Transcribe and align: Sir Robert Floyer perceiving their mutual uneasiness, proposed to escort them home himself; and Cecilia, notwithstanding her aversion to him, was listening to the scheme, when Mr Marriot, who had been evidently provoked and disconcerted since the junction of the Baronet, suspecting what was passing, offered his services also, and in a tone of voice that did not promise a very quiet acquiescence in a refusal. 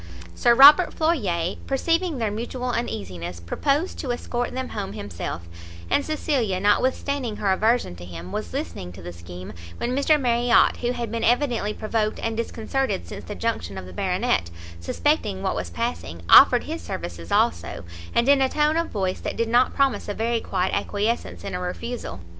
Sir 0.33 0.55
Robert 0.55 0.95
Floyer 0.95 1.57
perceiving 1.67 2.17
their 2.17 2.31
mutual 2.31 2.71
uneasiness, 2.71 3.39
proposed 3.39 3.99
to 3.99 4.11
escort 4.11 4.51
them 4.51 4.69
home 4.69 4.93
himself; 4.93 5.47
and 5.91 6.03
Cecilia, 6.03 6.59
notwithstanding 6.59 7.35
her 7.35 7.51
aversion 7.51 7.95
to 7.97 8.03
him, 8.05 8.31
was 8.31 8.51
listening 8.51 8.91
to 8.93 9.03
the 9.03 9.13
scheme, 9.13 9.53
when 9.77 9.95
Mr 9.95 10.19
Marriot, 10.19 10.77
who 10.77 10.93
had 10.93 11.11
been 11.11 11.23
evidently 11.23 11.71
provoked 11.71 12.17
and 12.17 12.35
disconcerted 12.35 13.05
since 13.05 13.25
the 13.25 13.35
junction 13.35 13.77
of 13.77 13.85
the 13.85 13.93
Baronet, 13.93 14.49
suspecting 14.79 15.43
what 15.43 15.55
was 15.55 15.69
passing, 15.69 16.23
offered 16.27 16.63
his 16.63 16.81
services 16.81 17.31
also, 17.31 17.83
and 18.15 18.27
in 18.27 18.41
a 18.41 18.49
tone 18.49 18.77
of 18.77 18.89
voice 18.89 19.19
that 19.19 19.37
did 19.37 19.49
not 19.49 19.75
promise 19.75 20.09
a 20.09 20.15
very 20.15 20.41
quiet 20.41 20.73
acquiescence 20.73 21.43
in 21.43 21.53
a 21.53 21.59
refusal. 21.59 22.21